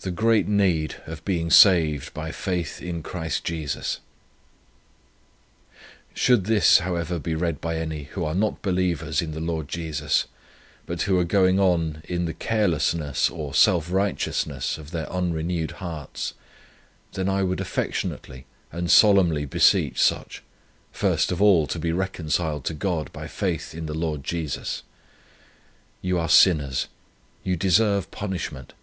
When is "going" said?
11.24-11.58